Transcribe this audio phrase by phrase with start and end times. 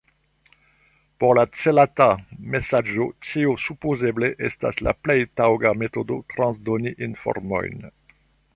[1.23, 2.07] Por la celata
[2.55, 7.79] mesaĝo tio supozeble estas la plej taŭga metodo transdoni informojn.